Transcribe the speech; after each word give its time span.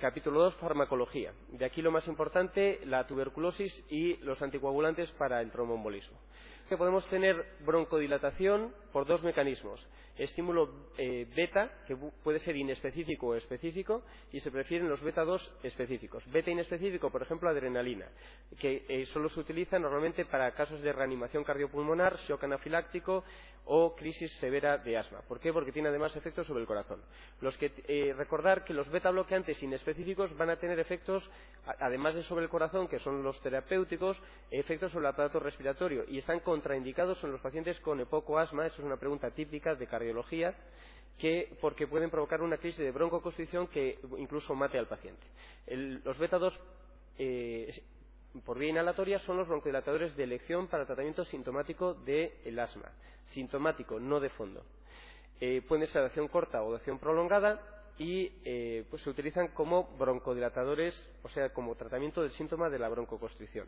Capítulo 0.00 0.42
2, 0.42 0.56
farmacología. 0.56 1.32
De 1.48 1.64
aquí 1.64 1.80
lo 1.80 1.90
más 1.90 2.06
importante, 2.06 2.80
la 2.84 3.06
tuberculosis 3.06 3.82
y 3.88 4.18
los 4.18 4.42
anticoagulantes 4.42 5.10
para 5.12 5.40
el 5.40 5.50
tromboembolismo. 5.50 6.18
Que 6.68 6.76
podemos 6.76 7.06
tener 7.08 7.44
broncodilatación 7.64 8.74
por 8.92 9.06
dos 9.06 9.22
mecanismos. 9.22 9.86
Estímulo 10.16 10.88
eh, 10.96 11.26
beta, 11.36 11.70
que 11.86 11.94
puede 11.96 12.38
ser 12.38 12.56
inespecífico 12.56 13.28
o 13.28 13.34
específico, 13.34 14.02
y 14.32 14.40
se 14.40 14.50
prefieren 14.50 14.88
los 14.88 15.02
beta 15.02 15.22
2 15.22 15.58
específicos. 15.62 16.24
Beta 16.32 16.50
inespecífico, 16.50 17.10
por 17.10 17.22
ejemplo, 17.22 17.50
adrenalina, 17.50 18.08
que 18.58 18.86
eh, 18.88 19.04
solo 19.06 19.28
se 19.28 19.38
utiliza 19.38 19.78
normalmente 19.78 20.24
para 20.24 20.50
casos 20.52 20.80
de 20.80 20.92
reanimación 20.92 21.44
cardiopulmonar, 21.44 22.16
shock 22.26 22.44
anafiláctico 22.44 23.22
o 23.66 23.94
crisis 23.94 24.32
severa 24.38 24.78
de 24.78 24.96
asma. 24.96 25.20
¿Por 25.22 25.40
qué? 25.40 25.52
Porque 25.52 25.72
tiene 25.72 25.88
además 25.88 26.16
efectos 26.16 26.46
sobre 26.46 26.60
el 26.60 26.66
corazón. 26.66 27.02
Los 27.40 27.58
que, 27.58 27.72
eh, 27.88 28.14
recordar 28.16 28.64
que 28.64 28.72
los 28.72 28.88
beta 28.88 29.10
bloqueantes 29.10 29.60
específicos 29.62 30.36
van 30.36 30.50
a 30.50 30.56
tener 30.56 30.78
efectos, 30.78 31.28
además 31.80 32.14
de 32.14 32.22
sobre 32.22 32.44
el 32.44 32.48
corazón, 32.48 32.86
que 32.86 33.00
son 33.00 33.22
los 33.22 33.40
terapéuticos, 33.40 34.22
efectos 34.50 34.92
sobre 34.92 35.06
el 35.06 35.12
aparato 35.12 35.40
respiratorio 35.40 36.04
y 36.08 36.18
están 36.18 36.40
contraindicados 36.56 37.22
en 37.22 37.32
los 37.32 37.40
pacientes 37.42 37.78
con 37.80 38.00
epoco 38.00 38.38
asma, 38.38 38.66
eso 38.66 38.80
es 38.80 38.86
una 38.86 38.96
pregunta 38.96 39.30
típica 39.30 39.74
de 39.74 39.86
cardiología, 39.86 40.54
que, 41.18 41.54
porque 41.60 41.86
pueden 41.86 42.08
provocar 42.08 42.40
una 42.40 42.56
crisis 42.56 42.80
de 42.80 42.92
broncoconstricción 42.92 43.66
que 43.66 43.98
incluso 44.16 44.54
mate 44.54 44.78
al 44.78 44.86
paciente. 44.86 45.26
los 45.66 46.16
beta 46.16 46.38
2 46.38 46.60
eh, 47.18 47.82
por 48.42 48.58
vía 48.58 48.70
inhalatoria 48.70 49.18
son 49.18 49.36
los 49.36 49.48
broncodilatadores 49.48 50.16
de 50.16 50.24
elección 50.24 50.66
para 50.66 50.86
tratamiento 50.86 51.26
sintomático 51.26 51.92
del 51.92 52.58
asma. 52.58 52.90
Sintomático, 53.26 54.00
no 54.00 54.18
de 54.18 54.30
fondo. 54.30 54.64
Eh, 55.38 55.60
pueden 55.68 55.86
ser 55.88 56.00
de 56.02 56.06
acción 56.06 56.28
corta 56.28 56.62
o 56.62 56.70
de 56.70 56.76
acción 56.78 56.98
prolongada 56.98 57.75
y 57.98 58.32
eh, 58.44 58.84
pues 58.90 59.02
se 59.02 59.10
utilizan 59.10 59.48
como 59.48 59.84
broncodilatadores, 59.98 61.08
o 61.22 61.28
sea, 61.28 61.52
como 61.52 61.74
tratamiento 61.76 62.22
del 62.22 62.32
síntoma 62.32 62.68
de 62.68 62.78
la 62.78 62.88
broncoconstricción. 62.88 63.66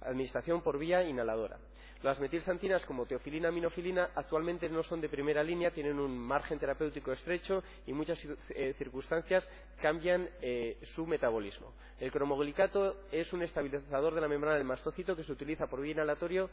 Administración 0.00 0.62
por 0.62 0.78
vía 0.78 1.02
inhaladora. 1.02 1.58
Las 2.02 2.20
metilsantinas 2.20 2.84
como 2.84 3.06
teofilina 3.06 3.50
minofilina 3.50 4.10
actualmente 4.14 4.68
no 4.68 4.82
son 4.82 5.00
de 5.00 5.08
primera 5.08 5.42
línea, 5.42 5.70
tienen 5.70 5.98
un 5.98 6.18
margen 6.18 6.58
terapéutico 6.58 7.12
estrecho 7.12 7.62
y 7.86 7.94
muchas 7.94 8.22
eh, 8.50 8.74
circunstancias 8.76 9.48
cambian 9.80 10.28
eh, 10.42 10.76
su 10.82 11.06
metabolismo. 11.06 11.72
El 11.98 12.12
cromoglicato 12.12 13.06
es 13.10 13.32
un 13.32 13.42
estabilizador 13.42 14.14
de 14.14 14.20
la 14.20 14.28
membrana 14.28 14.58
del 14.58 14.66
mastocito 14.66 15.16
que 15.16 15.24
se 15.24 15.32
utiliza 15.32 15.66
por 15.66 15.80
vía, 15.80 15.92
inhalatoria 15.92 16.50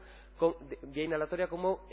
como 1.47 1.89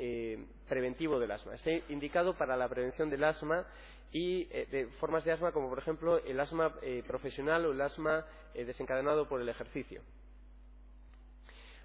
preventivo 0.68 1.18
del 1.18 1.32
asma. 1.32 1.54
Está 1.54 1.72
indicado 1.88 2.36
para 2.36 2.56
la 2.56 2.68
prevención 2.68 3.10
del 3.10 3.24
asma 3.24 3.66
y 4.12 4.44
de 4.44 4.86
de 5.24 5.32
asma 5.32 5.52
como 5.52 5.68
por 5.68 5.78
ejemplo 5.78 6.18
el 6.18 6.38
asma 6.40 6.74
eh, 6.82 7.02
profesional 7.06 7.66
o 7.66 7.72
el 7.72 7.80
asma 7.80 8.24
eh, 8.54 8.64
desencadenado 8.64 9.28
por 9.28 9.40
el 9.40 9.48
ejercicio. 9.48 10.02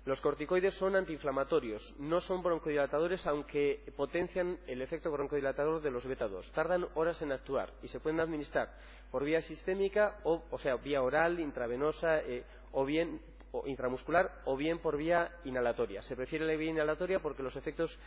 Los 0.05 0.19
corticoides 0.19 0.73
son 0.73 0.97
antiinflamatorios, 0.97 1.95
no 1.97 2.19
son 2.19 2.43
broncodilatadores 2.43 3.25
aunque 3.25 3.81
potencian 3.95 4.59
el 4.67 4.81
efecto 4.81 5.09
broncodilatador 5.09 5.81
de 5.81 5.91
los 5.91 6.05
beta 6.05 6.27
2. 6.27 6.51
Tardan 6.51 6.87
horas 6.95 7.21
en 7.21 7.31
actuar 7.31 7.71
y 7.81 7.87
se 7.87 8.01
pueden 8.01 8.19
administrar 8.19 8.77
por 9.09 9.23
vía 9.23 9.41
sistémica 9.41 10.19
o, 10.25 10.41
sea, 10.59 10.75
vía 10.75 11.01
oral, 11.01 11.39
intravenosa 11.39 12.19
eh, 12.19 12.43
o 12.73 12.83
bien 12.83 13.21
intramuscular 13.65 14.41
o 14.43 14.57
bien 14.57 14.79
por 14.79 14.97
vía 14.97 15.31
inhalatoria. 15.45 16.01
Se 16.01 16.17
prefiere 16.17 16.45
la 16.45 16.55
vía 16.55 16.71
inhalatoria 16.71 17.19
porque 17.19 17.43
los 17.43 17.55
efectos 17.55 17.97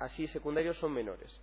así 0.00 0.26
secundarios 0.26 0.78
son 0.78 0.92
menores. 0.92 1.38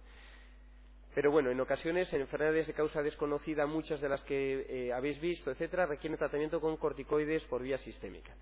Pero 1.14 1.32
bueno, 1.32 1.52
en 1.52 1.60
ocasiones, 1.60 2.12
en 2.14 2.22
enfermedades 2.22 2.68
de 2.68 2.74
causa 2.74 3.04
desconocida, 3.04 3.68
muchas 3.68 4.02
de 4.02 4.10
las 4.10 4.24
que 4.24 4.66
eh, 4.68 4.94
habéis 4.94 5.20
visto, 5.22 5.52
etcétera, 5.52 5.86
requieren 5.86 6.18
tratamiento 6.18 6.60
con 6.60 6.78
corticoides 6.78 7.44
por 7.46 7.62
vía 7.62 7.78
sistémica. 7.78 8.34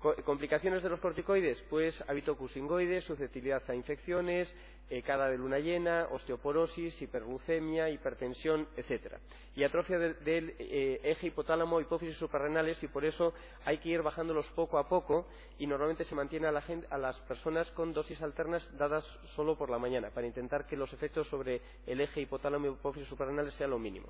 ¿Complicaciones 0.00 0.82
de 0.82 0.88
los 0.88 0.98
corticoides? 0.98 1.60
Pues 1.68 2.02
hábito 2.08 2.34
cusingoide, 2.34 3.02
susceptibilidad 3.02 3.62
a 3.68 3.74
infecciones, 3.74 4.50
eh, 4.88 5.02
de 5.02 5.36
luna 5.36 5.58
llena, 5.58 6.08
osteoporosis, 6.10 7.02
hiperglucemia, 7.02 7.90
hipertensión, 7.90 8.66
etc. 8.78 9.18
Y 9.54 9.62
atrofia 9.62 9.98
del, 9.98 10.54
eh, 10.58 11.00
eje 11.04 11.26
hipotálamo, 11.26 11.82
hipófisis 11.82 12.16
suprarrenales 12.16 12.82
y 12.82 12.88
por 12.88 13.04
eso 13.04 13.34
hay 13.66 13.76
que 13.76 13.90
ir 13.90 14.00
bajándolos 14.00 14.46
poco 14.52 14.78
a 14.78 14.88
poco 14.88 15.26
y 15.58 15.66
normalmente 15.66 16.04
se 16.04 16.14
mantiene 16.14 16.46
a, 16.46 16.52
la 16.52 16.64
a 16.88 16.96
las 16.96 17.20
personas 17.20 17.70
con 17.72 17.92
dosis 17.92 18.22
alternas 18.22 18.68
dadas 18.78 19.04
solo 19.36 19.56
por 19.58 19.68
la 19.68 19.78
mañana 19.78 20.08
para 20.10 20.26
intentar 20.26 20.66
que 20.66 20.76
los 20.76 20.90
efectos 20.94 21.28
sobre 21.28 21.60
el 21.86 22.00
eje 22.00 22.22
hipotálamo 22.22 22.68
hipófisis 22.68 23.06
suprarrenales 23.06 23.52
sean 23.52 23.68
lo 23.68 23.78
mínimo. 23.78 24.08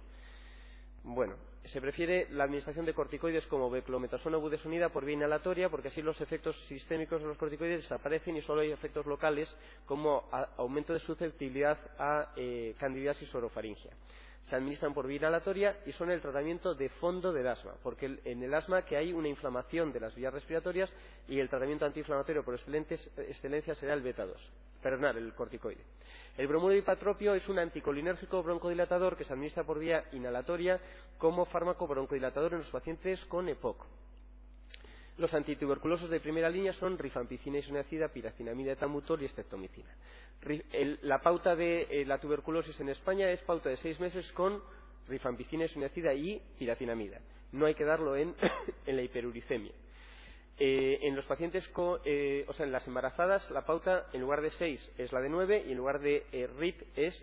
Bueno, 1.03 1.35
se 1.65 1.81
prefiere 1.81 2.29
la 2.31 2.45
administración 2.45 2.85
de 2.87 2.95
corticoides 2.95 3.47
como 3.47 3.71
beclometasona 3.71 4.37
budesonida 4.39 4.89
por 4.89 5.05
vía 5.05 5.15
inhalatoria 5.15 5.69
porque 5.69 5.89
así 5.89 6.03
los 6.03 6.21
efectos 6.21 6.57
sistémicos 6.67 7.21
de 7.21 7.29
los 7.29 7.39
corticoides 7.39 7.83
desaparecen 7.83 8.37
y 8.37 8.43
solo 8.43 8.63
hay 8.63 8.73
efectos 8.73 9.07
locales 9.07 9.55
como 9.87 10.29
aumento 10.57 10.93
de 10.93 11.01
susceptibilidad 11.01 11.79
a 11.99 12.33
eh, 12.37 12.75
candidiasis 12.79 13.35
orofaringia 13.35 13.93
se 14.45 14.57
administran 14.57 14.95
por 14.95 15.07
vía 15.07 15.19
inhalatoria 15.19 15.79
y 15.87 15.93
son 15.93 16.11
el 16.11 16.21
tratamiento 16.21 16.75
de 16.75 16.89
fondo 16.89 17.33
del 17.33 17.47
asma, 17.47 17.75
porque 17.83 18.19
en 18.25 18.43
el 18.43 18.55
asma 18.55 18.83
que 18.83 18.97
hay 18.97 19.13
una 19.13 19.29
inflamación 19.29 19.93
de 19.93 20.01
las 20.01 20.15
vías 20.15 20.33
respiratorias 20.33 20.93
y 21.29 21.39
el 21.39 21.49
tratamiento 21.49 21.87
antiinflamatorio 21.87 22.45
por 22.45 22.55
excelencia 22.55 23.75
será 23.75 23.95
el 23.95 24.03
beta 24.03 24.27
2, 24.27 24.51
perdonad, 24.83 25.17
el 25.17 25.35
corticoide. 25.35 25.85
El 26.37 26.47
bromuro 26.47 26.75
hipatropio 26.75 27.35
es 27.35 27.49
un 27.49 27.59
anticolinérgico 27.59 28.43
broncodilatador 28.43 29.17
que 29.17 29.25
se 29.25 29.33
administra 29.33 29.65
por 29.65 29.79
vía 29.79 30.05
inhalatoria 30.13 30.81
como 31.19 31.45
fármaco 31.45 31.87
broncodilatador 31.87 32.53
en 32.53 32.59
los 32.59 32.71
pacientes 32.71 33.25
con 33.27 33.49
EPOC. 33.49 33.85
Los 35.21 35.35
antituberculosos 35.35 36.09
de 36.09 36.19
primera 36.19 36.49
línea 36.49 36.73
son 36.73 36.97
rifampicina 36.97 37.59
isoniazida, 37.59 38.09
piracinamida, 38.09 38.73
etamutol 38.73 39.21
y 39.21 39.27
estreptomicina. 39.27 39.95
la 41.03 41.21
pauta 41.21 41.55
de 41.55 41.83
eh, 41.91 42.07
la 42.07 42.19
tuberculosis 42.19 42.81
en 42.81 42.89
España 42.89 43.29
es 43.31 43.43
pauta 43.43 43.69
de 43.69 43.77
seis 43.77 44.01
meses 44.01 44.33
con 44.33 44.63
rifampicina 45.09 45.67
isoniazida 45.67 46.15
y 46.15 46.41
piracinamida. 46.59 47.21
No 47.53 47.67
hay 47.67 47.75
que 47.75 47.85
darlo 47.85 48.17
en, 48.17 48.35
la 48.87 49.03
hiperuricemia. 49.03 49.73
Eh, 50.59 51.01
en 51.03 51.15
los 51.15 51.27
pacientes, 51.27 51.71
eh, 52.07 52.47
o 52.49 52.55
sea, 52.55 52.65
en 52.65 52.73
las 52.73 52.87
embarazadas, 52.87 53.51
la 53.51 53.67
pauta 53.67 54.07
en 54.15 54.23
lugar 54.23 54.41
de 54.41 54.49
seis 54.53 54.91
es 54.97 55.13
la 55.13 55.21
de 55.21 55.29
nueve 55.29 55.63
y 55.67 55.73
en 55.73 55.77
lugar 55.77 56.01
de 56.01 56.25
RIP 56.59 56.81
es 56.97 57.23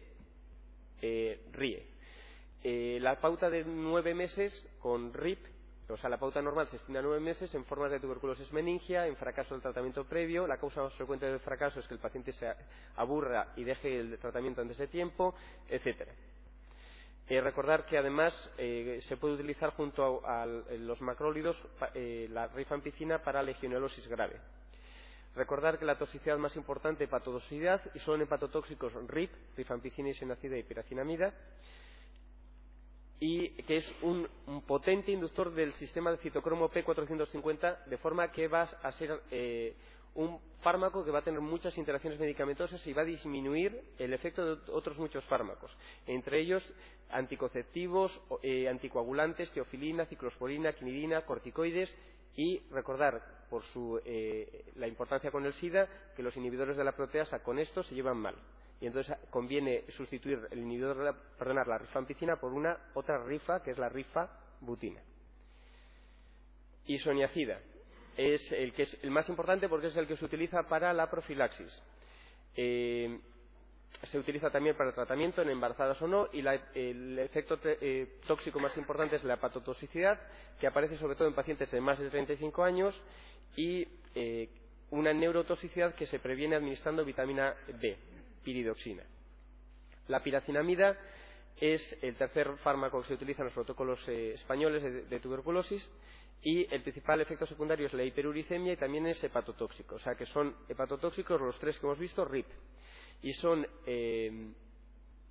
RIE. 1.02 3.00
la 3.00 3.20
pauta 3.20 3.50
de 3.50 3.64
nueve 3.66 4.14
meses 4.14 4.54
con 4.82 5.16
RIP 5.16 5.57
o 5.90 5.96
sea, 5.96 6.10
la 6.10 6.18
pauta 6.18 6.42
normal 6.42 6.68
se 6.68 6.76
estima 6.76 7.00
a 7.00 7.02
nueve 7.02 7.22
meses 7.22 7.54
en 7.56 7.64
formas 7.64 7.92
de 7.92 8.00
tuberculosis 8.02 8.52
meningia, 8.52 9.08
en 9.08 9.16
fracaso 9.16 9.54
del 9.54 9.62
tratamiento 9.62 10.04
previo. 10.04 10.46
La 10.46 10.58
causa 10.58 10.84
más 10.84 10.94
frecuente 10.94 11.26
del 11.26 11.40
fracaso 11.40 11.80
es 11.80 11.88
que 11.88 11.94
el 11.94 12.00
paciente 12.00 12.34
se 12.34 12.54
aburra 12.98 13.54
y 13.56 13.64
deje 13.64 14.00
el 14.00 14.20
tratamiento 14.20 14.62
antes 14.62 14.78
de 14.78 14.88
tiempo, 14.88 15.34
etcétera. 15.70 16.12
Eh, 17.30 17.40
recordar 17.42 17.86
que 17.86 17.98
además 17.98 18.34
eh, 18.58 19.00
se 19.08 19.16
puede 19.16 19.36
utilizar 19.36 19.72
junto 19.72 20.26
a, 20.26 20.46
los 20.46 21.02
macrólidos 21.02 21.62
eh, 21.94 22.28
la 22.32 22.48
rifampicina 22.48 23.20
para 23.20 23.42
legionelosis 23.42 24.08
grave. 24.08 24.40
Recordar 25.36 25.78
que 25.78 25.86
la 25.86 25.98
toxicidad 25.98 26.38
más 26.38 26.56
importante 26.56 27.04
es 27.04 27.10
hepatotoxicidad 27.10 27.82
y 27.94 28.00
son 28.00 28.22
hepatotóxicos 28.22 28.94
RIP, 29.08 29.32
rifampicina, 29.56 30.10
isinacida 30.10 30.58
y 30.58 30.64
piracinamida 30.64 31.34
y 33.20 33.50
que 33.64 33.78
es 33.78 33.96
un, 34.02 34.28
potente 34.68 35.12
inductor 35.12 35.54
del 35.54 35.74
sistema 35.74 36.12
de 36.12 36.18
citocromo 36.18 36.70
P450, 36.70 37.86
de 37.86 37.98
forma 37.98 38.32
que 38.32 38.48
va 38.48 38.64
a 38.64 38.92
ser 38.92 39.22
eh, 39.32 39.76
un 40.16 40.40
fármaco 40.62 41.04
que 41.04 41.12
va 41.12 41.20
a 41.20 41.24
tener 41.24 41.40
muchas 41.40 41.78
interacciones 41.78 42.20
medicamentosas 42.20 42.86
y 42.86 42.94
va 42.94 43.02
a 43.02 43.06
disminuir 43.06 43.82
el 43.98 44.14
efecto 44.14 44.56
de 44.56 44.72
otros 44.72 44.98
muchos 44.98 45.24
fármacos, 45.26 45.76
entre 46.06 46.40
ellos 46.40 46.68
anticonceptivos, 47.10 48.20
eh, 48.44 48.68
anticoagulantes, 48.68 49.52
teofilina, 49.52 50.06
ciclosporina, 50.06 50.74
quinidina, 50.74 51.22
corticoides 51.26 51.96
y 52.36 52.60
recordar 52.72 53.46
por 53.50 53.64
su, 53.64 54.00
eh, 54.06 54.66
la 54.76 54.88
importancia 54.88 55.32
con 55.32 55.46
el 55.46 55.54
SIDA 55.54 55.88
que 56.16 56.24
los 56.24 56.36
inhibidores 56.36 56.78
de 56.78 56.84
la 56.84 56.96
proteasa 56.96 57.42
con 57.42 57.58
esto 57.60 57.82
se 57.82 57.96
llevan 57.96 58.18
mal 58.18 58.36
y 58.80 58.86
entonces 58.86 59.16
conviene 59.30 59.86
sustituir 59.90 60.48
el 60.52 60.60
inhibidor, 60.60 60.98
de 60.98 61.54
la, 61.54 61.64
la 61.66 61.78
rifampicina 61.78 62.36
por 62.36 62.54
una 62.54 62.78
otra 62.94 63.24
rifa 63.24 63.62
que 63.62 63.72
es 63.72 63.78
la 63.78 63.90
rifa 63.90 64.30
butina. 64.62 65.02
Isoniazida 66.86 67.60
es 68.16 68.52
el 68.52 68.74
que 68.74 68.84
es 68.84 68.98
el 69.04 69.12
más 69.12 69.28
importante 69.30 69.68
porque 69.68 69.88
es 69.88 69.98
el 69.98 70.08
que 70.08 70.16
se 70.16 70.26
utiliza 70.26 70.64
para 70.64 70.94
la 70.94 71.10
profilaxis. 71.10 71.82
Eh, 72.56 73.20
se 74.04 74.20
utiliza 74.20 74.52
también 74.52 74.76
para 74.76 74.90
el 74.90 74.96
tratamiento 74.96 75.42
en 75.42 75.50
embarazadas 75.50 76.00
o 76.02 76.08
no 76.08 76.28
y 76.32 76.40
el 76.76 77.20
efecto 77.20 77.60
eh, 77.64 78.20
tóxico 78.28 78.60
más 78.60 78.78
importante 78.78 79.16
es 79.16 79.24
la 79.24 79.36
hepatotoxicidad 79.36 80.20
que 80.60 80.68
aparece 80.68 80.98
sobre 80.98 81.16
todo 81.16 81.28
en 81.28 81.34
pacientes 81.34 81.72
de 81.72 81.82
más 81.82 81.98
de 81.98 82.10
35 82.10 82.64
años 82.64 83.02
y 83.56 83.88
eh, 84.14 84.50
una 84.92 85.14
neurotoxicidad 85.14 85.96
que 85.96 86.06
se 86.06 86.20
previene 86.20 86.56
administrando 86.56 87.04
vitamina 87.04 87.56
B 87.80 87.98
piridoxina. 88.48 89.04
La 90.08 90.24
piracinamida 90.24 90.98
es 91.58 91.82
el 92.02 92.16
tercer 92.16 92.56
fármaco 92.60 93.02
que 93.02 93.10
se 93.10 93.16
utiliza 93.16 93.42
en 93.42 93.48
los 93.48 93.54
protocolos 93.54 94.08
eh, 94.08 94.36
españoles 94.36 95.10
de, 95.10 95.20
tuberculosis 95.20 95.86
y 96.42 96.74
el 96.74 96.82
principal 96.82 97.20
efecto 97.20 97.46
secundario 97.46 97.88
es 97.88 97.94
la 97.94 98.06
hiperuricemia 98.06 98.72
y 98.72 98.78
también 98.78 99.06
es 99.08 99.22
hepatotóxico. 99.22 99.96
O 99.96 100.00
sea 100.00 100.16
que 100.16 100.26
son 100.26 100.56
hepatotóxicos 100.70 101.42
los 101.42 101.60
tres 101.60 101.78
que 101.78 101.86
hemos 101.86 102.00
visto, 102.00 102.24
RIP. 102.24 102.48
Y 103.22 103.34
son 103.34 103.68
eh, 103.86 104.54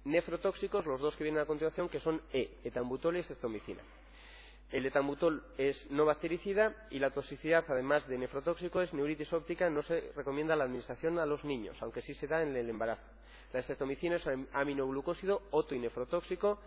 nefrotóxicos 0.04 0.84
los 0.84 1.00
dos 1.00 1.16
que 1.16 1.24
vienen 1.24 1.40
a 1.40 1.46
continuación, 1.46 1.88
que 1.88 2.00
son 2.00 2.20
E, 2.30 2.58
etambutol 2.64 3.16
y 3.16 3.22
cestomicina. 3.22 3.82
El 4.70 4.84
etambutol 4.84 5.44
es 5.56 5.88
no 5.90 6.04
bactericida 6.04 6.88
y 6.90 6.98
la 6.98 7.10
toxicidad, 7.10 7.64
además 7.68 8.06
de 8.08 8.18
nefrotóxico, 8.18 8.82
es 8.82 8.92
neuritis 8.92 9.32
óptica. 9.32 9.70
No 9.70 9.82
se 9.82 10.12
recomienda 10.16 10.56
la 10.56 10.64
administración 10.64 11.18
a 11.18 11.26
los 11.26 11.44
niños, 11.44 11.80
aunque 11.82 12.02
sí 12.02 12.14
se 12.14 12.26
da 12.26 12.42
en 12.42 12.56
el 12.56 12.68
embarazo. 12.68 13.06
La 13.52 13.60
estetomicina 13.60 14.16
es 14.16 14.28
aminoglucósido 14.52 15.42
otoinefrotóxico 15.52 16.58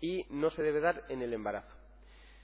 y 0.00 0.26
no 0.30 0.50
se 0.50 0.62
debe 0.62 0.80
dar 0.80 1.04
en 1.08 1.22
el 1.22 1.32
embarazo. 1.32 1.83